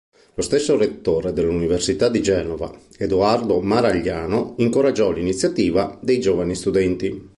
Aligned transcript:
Lo 0.33 0.41
stesso 0.41 0.75
rettore 0.79 1.31
dell'Università 1.31 2.09
di 2.09 2.23
Genova 2.23 2.75
Edoardo 2.97 3.61
Maragliano 3.61 4.55
incoraggiò 4.57 5.11
l'iniziativa 5.11 5.95
dei 6.01 6.19
giovani 6.19 6.55
studenti. 6.55 7.29